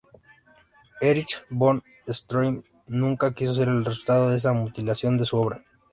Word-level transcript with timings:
Erich 1.09 1.35
von 1.59 1.77
Stroheim 2.07 2.63
nunca 2.87 3.29
quiso 3.35 3.55
ver 3.59 3.67
el 3.69 3.85
resultado 3.85 4.31
de 4.31 4.37
esa 4.37 4.51
mutilación 4.51 5.15
de 5.19 5.25
su 5.25 5.37
obra. 5.37 5.63